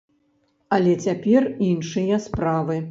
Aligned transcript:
Але 0.77 0.95
цяпер 1.05 1.49
іншыя 1.71 2.23
справы. 2.29 2.77